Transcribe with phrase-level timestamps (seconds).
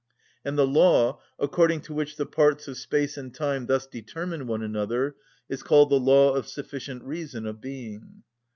[0.43, 4.63] And the law according to which the parts of space and time thus determine one
[4.63, 5.15] another
[5.47, 8.23] is called the law of sufficient reason of being.